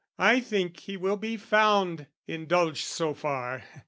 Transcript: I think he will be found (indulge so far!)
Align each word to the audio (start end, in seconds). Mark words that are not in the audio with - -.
I 0.17 0.39
think 0.39 0.79
he 0.79 0.97
will 0.97 1.15
be 1.15 1.37
found 1.37 2.07
(indulge 2.27 2.83
so 2.83 3.13
far!) 3.13 3.63